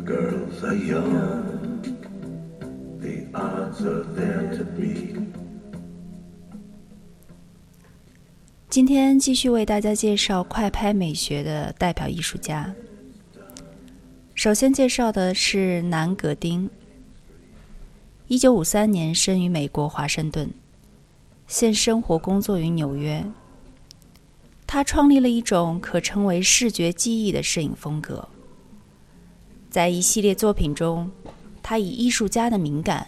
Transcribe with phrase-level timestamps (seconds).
[0.00, 1.82] Girls are young,
[3.00, 5.14] the odds are there to be.
[8.68, 12.74] 今天继续为大家介绍快拍美学的代表艺术家。
[14.34, 16.70] 首先介绍的是南格丁，
[18.28, 20.48] 一九五三年生于美国华盛顿，
[21.46, 23.24] 现生活工作于纽约。
[24.66, 28.28] 他创立了一种可称为视觉记忆的摄影风格。
[29.70, 31.10] 在一系列作品中，
[31.62, 33.06] 他以艺术家的敏感，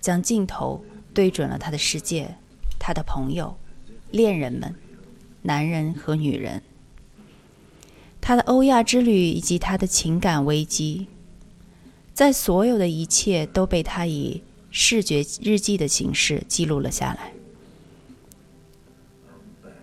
[0.00, 2.34] 将镜头对准了他的世界、
[2.78, 3.54] 他的朋友、
[4.10, 4.74] 恋人们、
[5.42, 6.62] 男人和女人、
[8.22, 11.08] 他的欧亚之旅以及他的情感危机。
[12.14, 17.32] 在所有的一切都被他以视觉日记的形式记录了下来。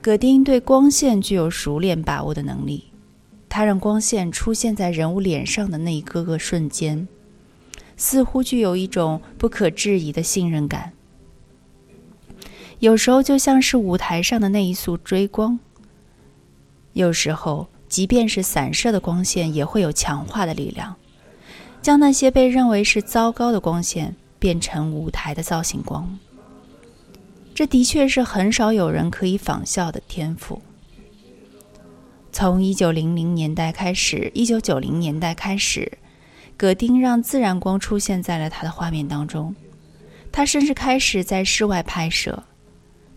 [0.02, 2.86] 葛丁对光线具有熟练把握的能力，
[3.56, 7.08] 他让光线出现在人物脸上的那一个个瞬间，
[7.96, 10.92] 似乎具有一种不可置疑的信任感。
[12.80, 15.58] 有时候就像是舞台上的那一束追光，
[16.92, 20.98] 有时候即便是散射的光线也会有强化的力量，
[21.82, 26.20] 将那些被认为是糟糕的光线变成舞台的造型光。
[27.54, 30.62] 这的确是很少有人可以仿效的天赋。
[32.38, 36.00] 从一九零零年代开始，一九九零年代开始，
[36.58, 39.56] 葛丁让自然光出现在了他的画面当中。
[40.34, 42.44] 他甚至开始在室外拍摄。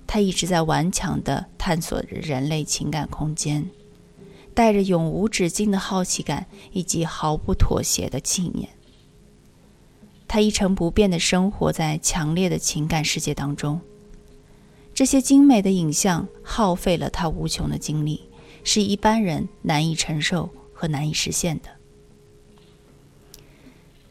[0.07, 3.69] 他一直在顽强地探索着人类情感空间，
[4.55, 8.69] 带着永无止境的好奇感以及毫不妥协的信念。
[10.29, 13.81] 他一成不变地生活在强烈的情感世界当中。
[14.95, 18.28] 这些精美的影像耗费了他无穷的精力，
[18.65, 21.69] 是一般人难以承受和难以实现的。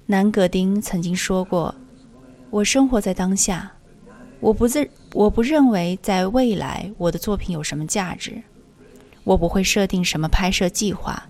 [0.05, 1.75] 南格丁曾经说过
[2.49, 3.71] ：“我生活在当下，
[4.39, 8.41] 我不自我不认为在未来我的作品有什么价值，
[9.23, 11.27] 我不会设定什么拍摄计划，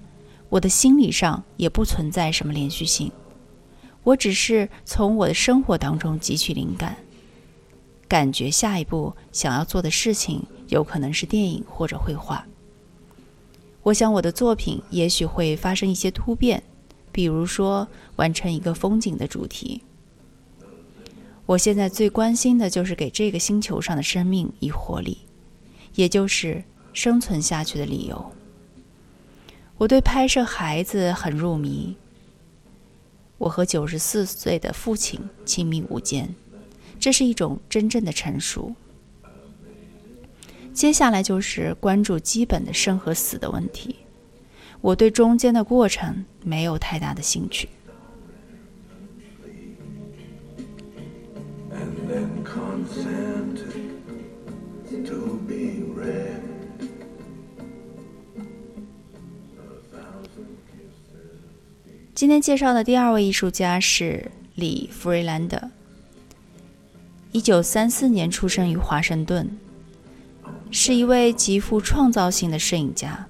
[0.50, 3.12] 我的心理上也不存在什么连续性，
[4.04, 6.96] 我只是从我的生活当中汲取灵感。”
[8.08, 12.48] 感觉下一步想要做的事情有可能是电影或者绘画。
[13.88, 16.62] 我想我的作品也许会发生一些突变，
[17.10, 17.88] 比如说
[18.18, 19.82] 完成一个风景的主题。
[21.46, 25.20] 我现在最关心的就是给这个星球上的生命以活力，
[25.96, 26.62] 也就是
[26.92, 28.34] 生存下去的理由。
[29.78, 31.96] 我对拍摄孩子很入迷。
[33.38, 36.36] 我和九十四岁的父亲亲密无间。
[37.00, 38.76] 这是一种真正的成熟。
[40.78, 43.96] 接下来就是关注基本的生和死的问题。
[44.80, 47.68] 我对中间的过程没有太大的兴趣。
[62.14, 65.60] 今天介绍的第二位艺术家是李弗瑞兰德。
[67.32, 69.50] 一九三四年出生于华盛顿，
[70.72, 73.28] 是一位极富创造性的摄影家。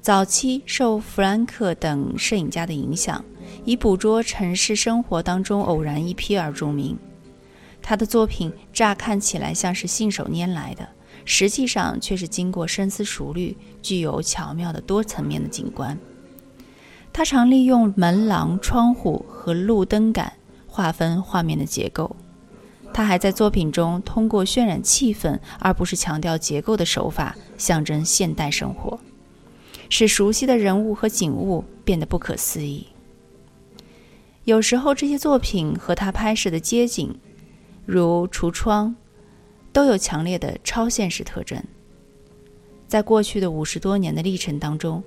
[0.00, 3.24] 早期受弗兰克等摄影家的影响，
[3.64, 6.96] 以捕捉城市生活当中偶然一瞥而著名。
[7.82, 10.88] 他的作品乍看起来像是信手拈来的，
[11.24, 15.98] 实际上却是经过深思熟虑，具有巧妙的多层面的景观。
[17.12, 20.32] 他常利用门廊、窗户和路灯杆
[20.66, 22.14] 划分画面的结构。
[22.96, 28.98] 他还在作品中通过渲染气氛，而不是强调结构的手法，象征现代生活，
[29.90, 32.86] 使熟悉的人物和景物变得不可思议。
[34.44, 37.14] 有时候，这些作品和他拍摄的街景，
[37.84, 38.96] 如橱窗，
[39.74, 41.62] 都有强烈的超现实特征。
[42.88, 45.04] 在过去的五十多年的历程当中，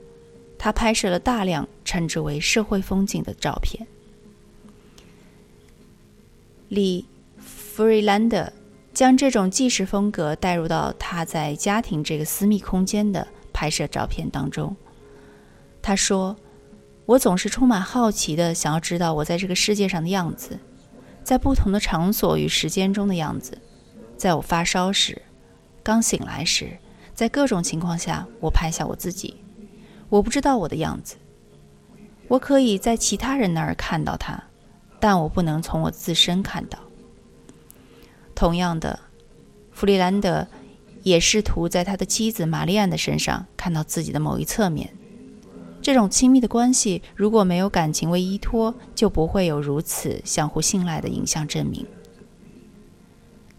[0.60, 3.88] 他拍摄了大量称之为社会风景的照片。
[6.68, 7.04] 李。
[7.80, 8.52] 弗瑞兰德
[8.94, 14.76] 将这种纪实风格带入到他在家庭这个私密空间的拍摄照片当中。
[15.82, 16.36] 他说
[17.08, 20.60] ：“我总是充满好奇的想要知道我在这个世界上的样子，
[21.24, 23.58] 在不同的场所与时间中的样子，
[24.18, 25.22] 在我发烧时，
[25.82, 26.78] 刚醒来时，
[27.14, 29.38] 在各种情况下，我拍下我自己。
[30.10, 31.16] 我不知道我的样子，
[32.28, 34.44] 我可以在其他人那儿看到它，
[35.00, 36.78] 但我不能从我自身看到。
[38.40, 38.98] 同样的，
[39.74, 40.48] 弗里兰德
[41.04, 44.90] 也试图在他的妻子玛丽安的身上看到自己的某一侧面。
[45.82, 51.86] 这种亲密的关系，如果没有感情为依托，就不会有如此相互信赖的影像证明。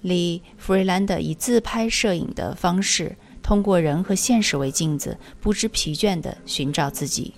[0.00, 7.34] 李弗瑞兰德以自拍摄影的方式，通过人和现实为镜子，不知疲倦地寻找自己；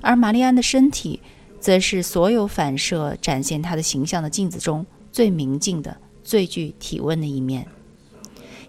[0.00, 1.20] 而玛丽安的身体，
[1.60, 5.94] 则是所有反射展现她的形象的镜子中最明净的。
[6.22, 7.66] 最具体温的一面，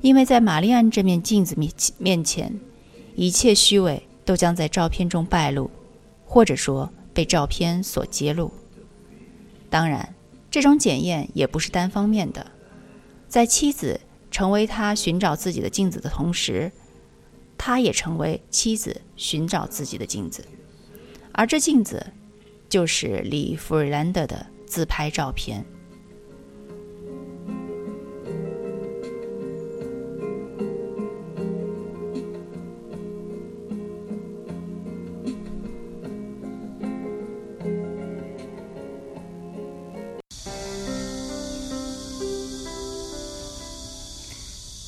[0.02, 2.60] 因为在玛丽安这面镜子面面前，
[3.16, 5.70] 一切虚伪都将在照片中败露，
[6.26, 8.52] 或者说被照片所揭露。
[9.70, 10.16] 当然，
[10.50, 12.52] 这种检验也不是单方面的，
[13.28, 14.00] 在妻子
[14.30, 16.72] 成为他寻找自己的镜子的同时，
[17.58, 20.44] 他也成为妻子寻找自己的镜子，
[21.32, 22.14] 而这镜子
[22.68, 25.64] 就是李弗瑞兰德的自拍照片。